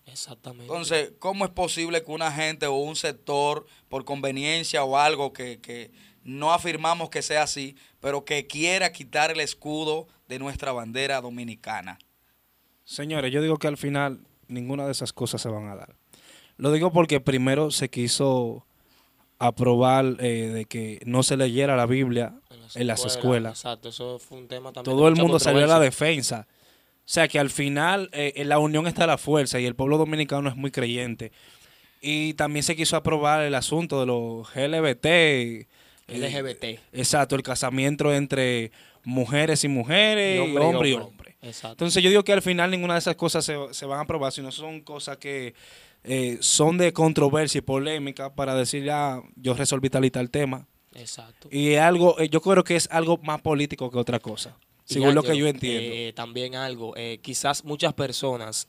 Exactamente. 0.05 0.65
Entonces, 0.65 1.13
¿cómo 1.19 1.45
es 1.45 1.51
posible 1.51 2.03
que 2.05 2.11
una 2.11 2.31
gente 2.31 2.67
o 2.67 2.75
un 2.75 2.95
sector, 2.95 3.67
por 3.89 4.05
conveniencia 4.05 4.85
o 4.85 4.99
algo 4.99 5.33
que, 5.33 5.61
que 5.61 5.91
no 6.23 6.53
afirmamos 6.53 7.09
que 7.09 7.23
sea 7.23 7.43
así, 7.45 7.77
pero 8.01 8.25
que 8.25 8.47
quiera 8.47 8.93
quitar 8.93 9.31
el 9.31 9.41
escudo 9.41 10.07
de 10.29 10.39
nuestra 10.39 10.73
bandera 10.73 11.21
dominicana? 11.21 11.99
Señores, 12.85 13.33
yo 13.33 13.43
digo 13.43 13.57
que 13.57 13.67
al 13.67 13.77
final 13.77 14.21
ninguna 14.47 14.87
de 14.87 14.93
esas 14.93 15.13
cosas 15.13 15.41
se 15.41 15.49
van 15.49 15.69
a 15.69 15.75
dar. 15.75 15.97
Lo 16.57 16.73
digo 16.73 16.93
porque 16.93 17.21
primero 17.21 17.71
se 17.71 17.91
quiso 17.91 18.67
aprobar 19.39 20.17
eh, 20.21 20.51
de 20.53 20.65
que 20.65 21.01
no 21.05 21.23
se 21.23 21.37
leyera 21.37 21.77
la 21.77 21.87
Biblia 21.87 22.35
en 22.75 22.87
las, 22.87 23.05
escuelas. 23.05 23.61
Exacto, 23.61 23.91
eso 23.91 24.19
fue 24.19 24.39
un 24.39 24.49
tema 24.49 24.73
también. 24.73 24.97
Todo 24.97 25.09
el 25.09 25.17
mundo 25.17 25.39
salió 25.39 25.65
a 25.65 25.67
la 25.67 25.81
defensa. 25.81 26.47
O 27.07 27.09
sea 27.09 27.29
que 27.29 27.39
al 27.39 27.51
final 27.51 28.11
eh, 28.13 28.33
en 28.37 28.49
la 28.49 28.59
unión 28.59 28.87
está 28.87 29.07
la 29.07 29.19
fuerza 29.19 29.61
y 29.61 29.67
el 29.67 29.77
pueblo 29.77 29.99
dominicano 29.99 30.49
es 30.49 30.57
muy 30.57 30.71
creyente. 30.71 31.31
Y 32.01 32.35
también 32.35 32.63
se 32.63 32.75
quiso 32.75 32.97
aprobar 32.97 33.43
el 33.43 33.55
asunto 33.55 34.01
de 34.01 34.07
los 34.07 34.49
LGBT. 34.55 35.07
Eh, 35.07 35.67
LGBT. 36.09 36.81
exacto, 36.93 37.35
el 37.35 37.43
casamiento 37.43 38.13
entre 38.15 38.71
mujeres 39.05 39.65
y 39.65 39.69
mujeres, 39.69 40.37
y 40.37 40.57
hombre 40.57 40.91
y 40.91 40.93
hombre. 40.95 41.37
Entonces 41.43 42.03
yo 42.03 42.11
digo 42.11 42.25
que 42.25 42.33
al 42.33 42.43
final 42.43 42.71
ninguna 42.71 42.95
de 42.95 43.01
esas 43.01 43.17
cosas 43.17 43.45
se, 43.45 43.57
se 43.73 43.87
van 43.87 43.99
a 43.99 44.03
aprobar, 44.03 44.33
sino 44.33 44.51
son 44.51 44.81
cosas 44.81 45.17
que 45.19 45.55
eh, 46.07 46.39
son 46.41 46.79
de 46.79 46.93
controversia 46.93 47.59
y 47.59 47.63
polémica 47.63 48.35
para 48.35 48.55
decir 48.55 48.85
ya 48.85 49.21
yo 49.35 49.55
resolví 49.55 49.91
tal 49.91 50.05
y 50.05 50.11
tal 50.11 50.31
tema. 50.31 50.67
Exacto. 50.95 51.49
Y 51.51 51.75
algo, 51.75 52.19
eh, 52.21 52.29
yo 52.29 52.41
creo 52.41 52.63
que 52.63 52.77
es 52.77 52.89
algo 52.93 53.19
más 53.19 53.41
político 53.43 53.91
que 53.91 53.99
otra 53.99 54.21
cosa. 54.21 54.57
Según 54.85 55.17
lo 55.17 55.25
que 55.25 55.37
yo 55.37 55.49
entiendo. 55.49 55.91
Eh, 55.93 56.13
también 56.15 56.55
algo, 56.55 56.95
quizás 57.21 57.65
muchas 57.65 57.93
personas 57.93 58.69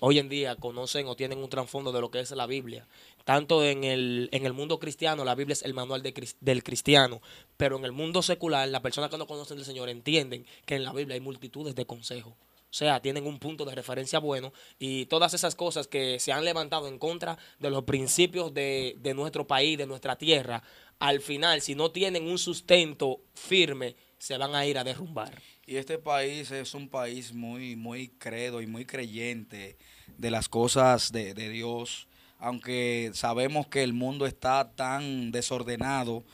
hoy 0.00 0.18
en 0.18 0.28
día 0.28 0.56
conocen 0.56 1.06
o 1.06 1.16
tienen 1.16 1.38
un 1.38 1.48
trasfondo 1.48 1.90
de 1.90 2.02
lo 2.02 2.10
que 2.10 2.20
es 2.20 2.30
la 2.32 2.46
Biblia. 2.46 2.86
Tanto 3.24 3.64
en 3.64 3.82
el, 3.84 4.28
en 4.32 4.44
el 4.44 4.52
mundo 4.52 4.78
cristiano, 4.78 5.24
la 5.24 5.34
Biblia 5.34 5.54
es 5.54 5.62
el 5.62 5.72
manual 5.72 6.02
de, 6.02 6.12
del 6.40 6.62
cristiano, 6.62 7.22
pero 7.56 7.78
en 7.78 7.86
el 7.86 7.92
mundo 7.92 8.20
secular, 8.20 8.68
las 8.68 8.82
personas 8.82 9.08
que 9.08 9.16
no 9.16 9.26
conocen 9.26 9.56
del 9.56 9.64
Señor 9.64 9.88
entienden 9.88 10.44
que 10.66 10.74
en 10.74 10.84
la 10.84 10.92
Biblia 10.92 11.14
hay 11.14 11.22
multitudes 11.22 11.74
de 11.74 11.86
consejos. 11.86 12.34
O 12.74 12.76
sea, 12.76 13.00
tienen 13.00 13.24
un 13.24 13.38
punto 13.38 13.64
de 13.64 13.72
referencia 13.72 14.18
bueno 14.18 14.52
y 14.80 15.06
todas 15.06 15.32
esas 15.32 15.54
cosas 15.54 15.86
que 15.86 16.18
se 16.18 16.32
han 16.32 16.44
levantado 16.44 16.88
en 16.88 16.98
contra 16.98 17.38
de 17.60 17.70
los 17.70 17.84
principios 17.84 18.52
de, 18.52 19.12
nuestro 19.14 19.46
país, 19.46 19.78
de 19.78 19.86
nuestra 19.86 20.18
tierra, 20.18 20.60
al 20.98 21.20
final, 21.20 21.60
si 21.60 21.76
no 21.76 21.92
tienen 21.92 22.26
un 22.26 22.36
sustento 22.36 23.20
firme, 23.32 23.94
se 24.18 24.36
van 24.38 24.56
a 24.56 24.66
ir 24.66 24.76
a 24.76 24.82
derrumbar. 24.82 25.40
Y 25.64 25.76
este 25.76 25.98
país 25.98 26.50
es 26.50 26.74
un 26.74 26.88
país 26.88 27.32
muy, 27.32 27.76
muy 27.76 28.08
credo 28.08 28.60
y 28.60 28.66
muy 28.66 28.84
creyente 28.84 29.76
de 30.18 30.30
las 30.32 30.48
cosas 30.48 31.12
de, 31.12 31.32
de 31.32 31.50
Dios, 31.50 32.08
aunque 32.40 33.12
sabemos 33.14 33.68
que 33.68 33.84
el 33.84 33.92
mundo 33.92 34.26
está 34.26 34.72
tan 34.74 35.30
desordenado 35.30 36.24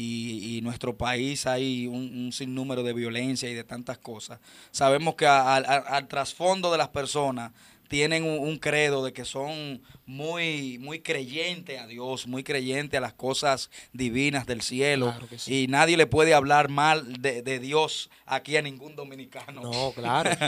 y, 0.00 0.60
nuestro 0.62 0.96
país 0.96 1.46
hay 1.46 1.86
un, 1.86 2.30
sinnúmero 2.32 2.82
de 2.82 2.92
violencia 2.92 3.48
y 3.48 3.54
de 3.54 3.64
tantas 3.64 3.98
cosas. 3.98 4.38
Sabemos 4.70 5.14
que 5.14 5.26
al 5.26 6.08
trasfondo 6.08 6.70
de 6.70 6.78
las 6.78 6.88
personas 6.88 7.52
tienen 7.88 8.22
un, 8.24 8.58
credo 8.58 9.02
de 9.02 9.12
que 9.12 9.24
son 9.24 9.80
muy, 10.04 10.78
muy 10.78 11.00
creyentes 11.00 11.80
a 11.80 11.86
Dios, 11.86 12.26
muy 12.26 12.44
creyentes 12.44 12.98
a 12.98 13.00
las 13.00 13.14
cosas 13.14 13.70
divinas 13.92 14.46
del 14.46 14.60
cielo. 14.60 15.14
Y 15.46 15.66
nadie 15.68 15.96
le 15.96 16.06
puede 16.06 16.34
hablar 16.34 16.68
mal 16.68 17.20
de, 17.20 17.58
Dios 17.58 18.10
aquí 18.26 18.56
a 18.58 18.62
ningún 18.62 18.94
dominicano. 18.94 19.62
No, 19.62 19.92
claro. 19.92 20.30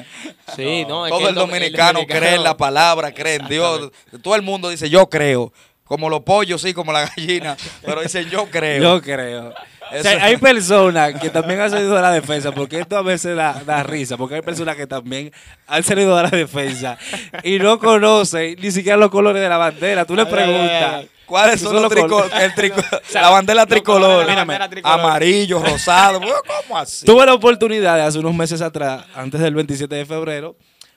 Sí, 0.55 0.85
no, 0.87 1.09
todo 1.09 1.29
el, 1.29 1.35
dominicano 1.35 2.07
cree 2.07 2.35
en 2.35 2.43
la 2.43 2.57
palabra, 2.57 3.13
cree 3.15 3.37
en 3.37 3.49
Dios. 3.49 3.91
Todo 4.23 4.35
el 4.35 4.43
mundo 4.43 4.69
dice, 4.69 4.91
yo 4.91 5.09
creo. 5.09 5.53
Como 5.91 6.09
los 6.09 6.21
pollos, 6.21 6.63
sí, 6.63 6.73
como 6.73 6.93
la 6.93 7.09
gallina. 7.09 7.57
Pero 7.85 8.01
dicen, 8.01 8.31
yo 8.31 8.47
creo. 8.49 8.81
Yo 8.81 9.03
creo 9.03 9.53
hay 10.21 10.37
personas 10.37 11.15
que 11.21 11.31
también 11.31 11.61
han 11.61 11.71
salido 11.71 11.95
de 11.95 12.03
la 12.03 12.13
defensa, 12.13 12.53
porque 12.53 12.81
esto 12.81 12.97
a 12.97 13.03
veces 13.03 13.37
da, 13.37 13.83
risa, 13.83 14.17
porque 14.17 14.37
hay 14.37 14.43
personas 14.43 14.77
que 14.77 14.87
también 14.87 15.33
han 15.67 15.83
salido 15.83 16.17
de 16.17 16.23
la 16.23 16.31
defensa 16.31 16.99
y 17.43 17.59
no 17.59 17.79
conocen 17.79 18.57
ni 18.61 18.71
siquiera 18.71 18.97
los 18.97 19.11
colores 19.11 19.43
de 19.43 19.49
la 19.49 19.57
bandera. 19.57 20.05
Tú 20.05 20.15
le 20.15 20.27
preguntas. 20.27 21.07
¿Cuáles 21.27 21.61
son 21.61 21.81
los 21.81 21.89
tricolores? 21.89 22.33
la 23.15 23.31
bandera 23.31 23.65
tricolor. 23.65 24.27
Amarillo, 24.83 25.63
rosado. 25.63 26.21
¿Cómo 26.67 26.79
así? 26.79 27.07
Tuve 27.07 27.25
la 27.25 27.35
oportunidad 27.35 27.97
de 27.97 28.03
hace 28.03 28.19
unos 28.19 28.35
meses 28.35 28.61
atrás, 28.61 29.05
antes 29.15 29.41
del 29.41 29.55
27 29.55 29.95
de 29.95 30.07
febrero, 30.07 30.57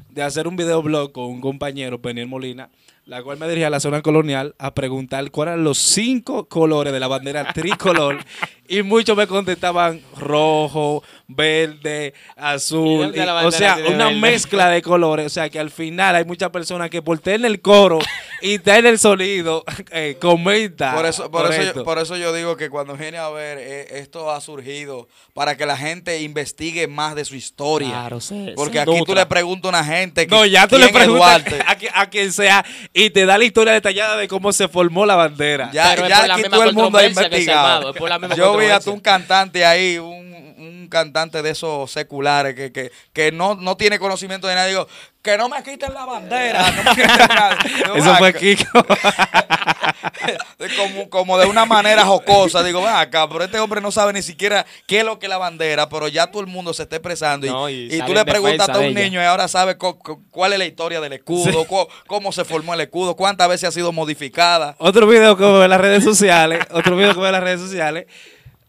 de 0.09 0.23
hacer 0.23 0.47
un 0.47 0.55
videoblog 0.55 1.11
con 1.11 1.25
un 1.25 1.39
compañero, 1.39 2.01
Peniel 2.01 2.27
Molina, 2.27 2.69
la 3.05 3.21
cual 3.21 3.37
me 3.37 3.47
dirigía 3.47 3.67
a 3.67 3.69
la 3.69 3.79
zona 3.79 4.01
colonial 4.01 4.55
a 4.57 4.73
preguntar 4.73 5.29
cuáles 5.31 5.53
eran 5.53 5.63
los 5.63 5.77
cinco 5.77 6.47
colores 6.47 6.93
de 6.93 6.99
la 6.99 7.07
bandera 7.07 7.51
tricolor. 7.53 8.17
Y 8.65 8.81
muchos 8.81 9.17
me 9.17 9.27
contestaban 9.27 10.01
rojo, 10.17 11.03
verde, 11.27 12.13
azul, 12.37 13.13
o 13.43 13.51
sea, 13.51 13.77
una 13.89 14.09
mezcla 14.09 14.69
de 14.69 14.81
colores, 14.81 15.25
o 15.25 15.29
sea, 15.29 15.49
que 15.49 15.59
al 15.59 15.69
final 15.69 16.15
hay 16.15 16.23
muchas 16.23 16.49
personas 16.49 16.89
que 16.89 17.01
por 17.01 17.19
tener 17.19 17.45
el 17.45 17.61
coro 17.61 17.99
y 18.41 18.59
tener 18.59 18.85
el 18.85 18.99
sonido 18.99 19.63
eh, 19.91 20.17
comenta. 20.19 20.95
Por 20.95 21.05
eso, 21.05 21.29
por, 21.29 21.53
eso 21.53 21.73
yo, 21.73 21.83
por 21.83 21.99
eso 21.99 22.15
yo 22.17 22.33
digo 22.33 22.55
que 22.55 22.69
cuando 22.69 22.95
viene 22.95 23.17
a 23.17 23.29
ver, 23.29 23.57
eh, 23.59 23.99
esto 23.99 24.31
ha 24.31 24.39
surgido 24.39 25.07
para 25.33 25.57
que 25.57 25.65
la 25.65 25.77
gente 25.77 26.21
investigue 26.21 26.87
más 26.87 27.15
de 27.15 27.25
su 27.25 27.35
historia. 27.35 27.89
Claro, 27.89 28.21
sí, 28.21 28.53
Porque 28.55 28.79
aquí 28.79 28.99
tú 29.05 29.13
le 29.13 29.25
preguntas 29.25 29.65
a 29.65 29.69
una 29.69 29.83
gente 29.83 30.25
que, 30.25 30.33
No, 30.33 30.45
ya 30.45 30.67
tú 30.67 30.77
le 30.77 30.89
preguntas 30.89 31.43
a, 31.93 32.09
quien 32.09 32.31
sea 32.31 32.65
y 32.93 33.09
te 33.09 33.25
da 33.25 33.37
la 33.37 33.43
historia 33.43 33.73
detallada 33.73 34.17
de 34.17 34.27
cómo 34.27 34.53
se 34.53 34.67
formó 34.67 35.05
la 35.05 35.15
bandera. 35.15 35.71
Ya, 35.73 35.95
ya 36.07 36.35
aquí 36.35 36.43
todo 36.43 36.63
el 36.63 36.73
mundo 36.73 36.99
ha 36.99 37.05
investigado. 37.05 37.93
Yo 38.35 38.57
vi 38.57 38.67
a 38.67 38.79
un 38.85 38.99
cantante 38.99 39.65
ahí, 39.65 39.97
un 39.97 40.52
cantante 40.89 41.41
de 41.41 41.51
esos 41.51 41.91
seculares 41.91 42.55
que, 42.55 42.71
que, 42.71 42.91
que 43.13 43.31
no, 43.31 43.55
no 43.55 43.77
tiene 43.77 43.99
conocimiento 43.99 44.47
de 44.47 44.55
nada. 44.55 44.67
Digo, 44.67 44.87
que 45.23 45.37
no 45.37 45.47
me 45.47 45.63
quiten 45.63 45.93
la 45.93 46.05
bandera. 46.05 46.67
Eso 47.95 48.15
fue 48.15 48.33
Kiko. 48.33 48.85
como, 50.77 51.09
como 51.09 51.37
de 51.37 51.45
una 51.45 51.65
manera 51.65 52.03
jocosa. 52.05 52.61
Digo, 52.61 52.85
acá, 52.85 53.27
pero 53.29 53.45
este 53.45 53.57
hombre 53.57 53.79
no 53.79 53.89
sabe 53.89 54.11
ni 54.11 54.21
siquiera 54.21 54.65
qué 54.85 54.99
es 54.99 55.05
lo 55.05 55.19
que 55.19 55.27
es 55.27 55.29
la 55.29 55.37
bandera, 55.37 55.87
pero 55.87 56.09
ya 56.09 56.27
todo 56.27 56.41
el 56.41 56.47
mundo 56.47 56.73
se 56.73 56.83
está 56.83 56.97
expresando. 56.97 57.69
Y, 57.69 57.95
y, 57.95 58.01
tú 58.05 58.13
le 58.13 58.25
preguntas 58.25 58.67
a 58.67 58.79
un 58.79 58.93
niño 58.93 59.21
y 59.21 59.23
ahora 59.23 59.47
sabe 59.47 59.77
cuál 59.77 60.53
es 60.53 60.59
la 60.59 60.65
historia 60.65 60.99
del 60.99 61.13
escudo, 61.13 61.65
cómo, 62.05 62.31
se 62.33 62.43
formó 62.43 62.73
el 62.73 62.81
escudo, 62.81 63.15
cuántas 63.15 63.47
veces 63.47 63.69
ha 63.69 63.71
sido 63.71 63.93
modificada. 63.93 64.75
Otro 64.77 65.07
video 65.07 65.37
que 65.37 65.43
veo 65.43 65.63
en 65.63 65.69
las 65.69 65.79
redes 65.79 66.03
sociales, 66.03 66.65
otro 66.71 66.97
video 66.97 67.13
que 67.13 67.19
veo 67.19 67.27
en 67.27 67.33
las 67.33 67.43
redes 67.43 67.61
sociales, 67.61 68.07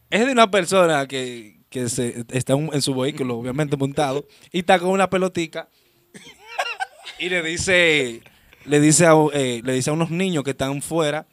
es 0.09 0.25
de 0.25 0.31
una 0.31 0.51
persona 0.51 1.09
que, 1.09 1.54
que 1.75 1.89
se, 1.89 2.25
está 2.31 2.53
en 2.53 2.83
su 2.83 2.95
vehículo, 2.95 3.37
obviamente 3.37 3.77
montado, 3.77 4.29
y 4.53 4.61
está 4.61 4.79
con 4.79 4.91
una 4.91 5.11
pelotica 5.11 5.69
y 7.19 7.29
le 7.29 7.43
dice, 7.43 8.23
le 8.65 8.79
dice 8.79 9.07
a, 9.07 9.15
eh, 9.33 9.61
le 9.65 9.73
dice 9.73 9.91
a 9.91 9.93
unos 9.93 10.13
niños 10.13 10.45
que 10.45 10.53
están 10.53 10.83
fuera, 10.83 11.27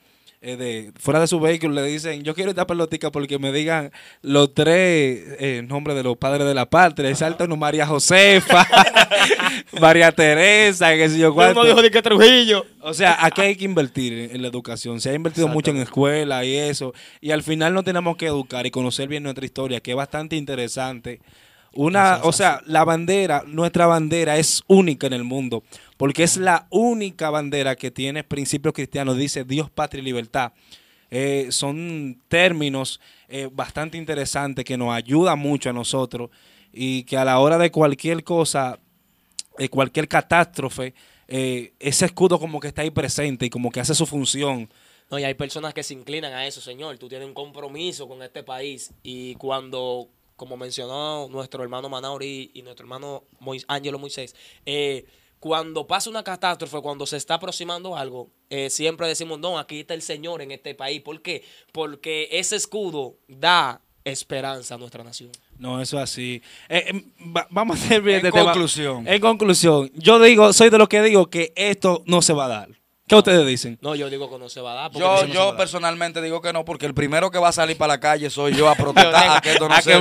eh, 0.43 0.55
de, 0.55 0.91
fuera 0.99 1.19
de 1.19 1.27
su 1.27 1.39
vehículo, 1.39 1.75
le 1.75 1.83
dicen, 1.83 2.23
yo 2.23 2.33
quiero 2.33 2.49
esta 2.49 2.65
pelotica 2.65 3.11
porque 3.11 3.37
me 3.37 3.51
digan 3.51 3.91
los 4.23 4.55
tres 4.55 5.23
eh, 5.39 5.63
nombres 5.67 5.95
de 5.95 6.01
los 6.01 6.17
padres 6.17 6.47
de 6.47 6.55
la 6.55 6.67
patria. 6.67 7.09
Le 7.09 7.15
saltan 7.15 7.57
María 7.59 7.85
Josefa, 7.85 8.67
María 9.79 10.11
Teresa, 10.11 10.95
que 10.95 11.09
sé 11.09 11.19
yo 11.19 11.31
cuánto. 11.35 11.63
dijo 11.63 11.79
de 11.83 11.91
que 11.91 12.01
Trujillo. 12.01 12.65
O 12.81 12.95
sea, 12.95 13.23
aquí 13.23 13.41
hay 13.41 13.55
que 13.55 13.65
invertir 13.65 14.31
en 14.33 14.41
la 14.41 14.47
educación. 14.47 14.99
Se 14.99 15.11
ha 15.11 15.13
invertido 15.13 15.47
mucho 15.47 15.69
en 15.69 15.77
escuela 15.77 16.43
y 16.43 16.55
eso. 16.55 16.91
Y 17.19 17.29
al 17.29 17.43
final 17.43 17.75
no 17.75 17.83
tenemos 17.83 18.17
que 18.17 18.25
educar 18.25 18.65
y 18.65 18.71
conocer 18.71 19.07
bien 19.07 19.21
nuestra 19.21 19.45
historia, 19.45 19.79
que 19.79 19.91
es 19.91 19.97
bastante 19.97 20.37
interesante. 20.37 21.19
Una, 21.73 22.19
o 22.23 22.33
sea, 22.33 22.61
la 22.65 22.83
bandera, 22.83 23.43
nuestra 23.47 23.87
bandera 23.87 24.37
es 24.37 24.61
única 24.67 25.07
en 25.07 25.13
el 25.13 25.23
mundo, 25.23 25.63
porque 25.95 26.23
es 26.23 26.35
la 26.35 26.67
única 26.69 27.29
bandera 27.29 27.77
que 27.77 27.91
tiene 27.91 28.25
principios 28.25 28.73
cristianos, 28.73 29.17
dice 29.17 29.45
Dios, 29.45 29.69
patria 29.69 30.01
y 30.01 30.05
libertad. 30.05 30.51
Eh, 31.09 31.47
son 31.51 32.21
términos 32.27 32.99
eh, 33.29 33.49
bastante 33.51 33.97
interesantes 33.97 34.65
que 34.65 34.77
nos 34.77 34.93
ayudan 34.93 35.39
mucho 35.39 35.69
a 35.69 35.73
nosotros 35.73 36.29
y 36.73 37.03
que 37.03 37.17
a 37.17 37.25
la 37.25 37.39
hora 37.39 37.57
de 37.57 37.71
cualquier 37.71 38.23
cosa, 38.23 38.79
de 39.57 39.69
cualquier 39.69 40.07
catástrofe, 40.07 40.93
eh, 41.27 41.73
ese 41.79 42.05
escudo 42.05 42.39
como 42.39 42.59
que 42.59 42.67
está 42.67 42.81
ahí 42.81 42.91
presente 42.91 43.45
y 43.45 43.49
como 43.49 43.71
que 43.71 43.79
hace 43.79 43.95
su 43.95 44.05
función. 44.05 44.69
No, 45.09 45.19
y 45.19 45.23
hay 45.23 45.33
personas 45.33 45.73
que 45.73 45.83
se 45.83 45.93
inclinan 45.93 46.33
a 46.33 46.45
eso, 46.45 46.59
Señor. 46.61 46.97
Tú 46.97 47.07
tienes 47.09 47.27
un 47.27 47.33
compromiso 47.33 48.07
con 48.07 48.21
este 48.23 48.43
país 48.43 48.93
y 49.03 49.35
cuando 49.35 50.09
como 50.41 50.57
mencionó 50.57 51.27
nuestro 51.29 51.61
hermano 51.61 51.87
Manauri 51.87 52.49
y 52.55 52.63
nuestro 52.63 52.83
hermano 52.83 53.25
Ángelo 53.67 53.99
Moisés, 53.99 54.35
eh, 54.65 55.05
cuando 55.39 55.85
pasa 55.85 56.09
una 56.09 56.23
catástrofe, 56.23 56.81
cuando 56.81 57.05
se 57.05 57.17
está 57.17 57.35
aproximando 57.35 57.95
algo, 57.95 58.31
eh, 58.49 58.71
siempre 58.71 59.07
decimos, 59.07 59.37
no, 59.37 59.59
aquí 59.59 59.81
está 59.81 59.93
el 59.93 60.01
Señor 60.01 60.41
en 60.41 60.49
este 60.49 60.73
país. 60.73 60.99
¿Por 61.03 61.21
qué? 61.21 61.43
Porque 61.71 62.27
ese 62.31 62.55
escudo 62.55 63.17
da 63.27 63.81
esperanza 64.03 64.73
a 64.73 64.77
nuestra 64.79 65.03
nación. 65.03 65.29
No, 65.59 65.79
eso 65.79 65.97
es 65.97 66.03
así. 66.05 66.41
Eh, 66.67 66.85
em, 66.87 67.13
vamos 67.51 67.79
a 67.79 67.85
hacer 67.85 68.01
bien 68.01 68.25
en 68.25 68.31
conclusión. 68.31 69.07
En 69.07 69.21
conclusión, 69.21 69.91
yo 69.93 70.19
digo, 70.19 70.53
soy 70.53 70.71
de 70.71 70.79
los 70.79 70.89
que 70.89 71.03
digo 71.03 71.29
que 71.29 71.53
esto 71.55 72.01
no 72.07 72.23
se 72.23 72.33
va 72.33 72.45
a 72.45 72.47
dar. 72.47 72.80
¿Qué 73.11 73.17
ustedes 73.17 73.45
dicen? 73.45 73.77
No, 73.81 73.93
yo 73.93 74.09
digo 74.09 74.31
que 74.31 74.39
no 74.39 74.47
se 74.47 74.61
va 74.61 74.71
a 74.71 74.75
dar. 74.75 74.91
Yo, 74.93 75.25
yo 75.25 75.57
personalmente 75.57 76.21
digo 76.21 76.41
que 76.41 76.53
no, 76.53 76.63
porque 76.63 76.85
el 76.85 76.93
primero 76.93 77.29
que 77.29 77.39
va 77.39 77.49
a 77.49 77.51
salir 77.51 77.75
para 77.75 77.95
la 77.95 77.99
calle 77.99 78.29
soy 78.29 78.55
yo 78.55 78.69
a 78.69 78.75
protestar. 78.77 79.35
a 79.37 79.41
que 79.41 79.51
esto 79.51 79.67
no 79.67 79.81
se 79.81 79.91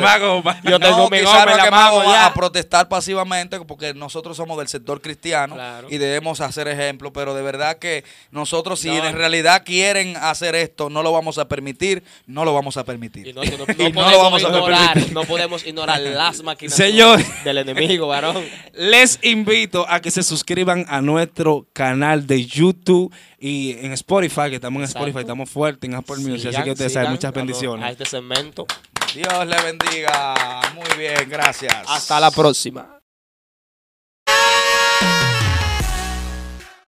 yo 0.62 0.78
tengo 0.78 1.10
mi 1.10 1.18
a 1.18 2.32
protestar 2.32 2.88
pasivamente, 2.88 3.58
porque 3.62 3.94
nosotros 3.94 4.36
somos 4.36 4.56
del 4.58 4.68
sector 4.68 5.00
cristiano 5.00 5.56
y 5.88 5.98
debemos 5.98 6.40
hacer 6.40 6.68
ejemplo, 6.68 7.12
pero 7.12 7.34
de 7.34 7.42
verdad 7.42 7.78
que 7.78 8.04
nosotros, 8.30 8.78
si 8.78 8.90
en 8.90 9.16
realidad 9.16 9.64
quieren 9.64 10.16
hacer 10.16 10.54
esto, 10.54 10.88
no 10.88 11.02
lo 11.02 11.10
vamos 11.10 11.38
a 11.38 11.48
permitir, 11.48 12.04
no 12.28 12.44
lo 12.44 12.54
vamos 12.54 12.76
a 12.76 12.84
permitir. 12.84 13.34
no, 13.34 13.42
podemos 13.92 14.22
vamos 14.22 14.42
ignorar, 14.42 14.98
a 14.98 15.12
no 15.12 15.24
podemos 15.24 15.66
ignorar 15.66 16.00
las 16.00 16.44
máquinas 16.44 16.78
del 16.78 17.58
enemigo, 17.58 18.06
varón. 18.06 18.44
Les 18.72 19.18
invito 19.24 19.84
a 19.88 19.98
que 19.98 20.12
se 20.12 20.22
suscriban 20.22 20.86
a 20.88 21.00
nuestro 21.00 21.66
canal 21.72 22.28
de 22.28 22.46
YouTube 22.46 22.99
y 23.38 23.76
en 23.78 23.92
Spotify, 23.92 24.48
que 24.50 24.56
estamos 24.56 24.80
en 24.80 24.88
Spotify, 24.88 25.20
estamos 25.20 25.48
fuertes 25.48 25.88
en 25.88 25.94
Apple 25.94 26.18
Music, 26.18 26.52
así 26.52 26.62
que 26.62 26.72
ustedes 26.72 26.92
saben, 26.92 27.12
muchas 27.12 27.32
bendiciones. 27.32 27.86
A 27.86 27.90
este 27.90 28.04
segmento. 28.04 28.66
Dios 29.14 29.46
le 29.46 29.56
bendiga. 29.62 30.60
Muy 30.74 30.98
bien, 30.98 31.28
gracias. 31.28 31.74
Hasta 31.88 32.20
la 32.20 32.30
próxima. 32.30 32.99